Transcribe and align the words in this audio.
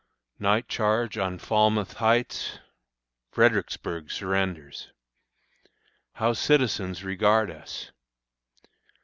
Night 0.39 0.67
Charge 0.67 1.19
on 1.19 1.37
Falmouth 1.37 1.97
Heights. 1.97 2.57
Fredericksburg 3.29 4.09
Surrenders. 4.09 4.89
How 6.13 6.33
Citizens 6.33 7.03
regard 7.03 7.51
us. 7.51 7.91